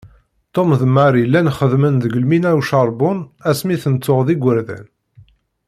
Tom 0.55 0.69
d 0.79 0.81
Marie 0.95 1.27
llan 1.29 1.53
xeddmen 1.57 1.95
deg 2.03 2.13
lmina 2.23 2.51
ucerbun 2.59 3.19
asmi 3.49 3.75
ten-tuɣ 3.83 4.19
d 4.27 4.27
igerdan. 4.33 4.85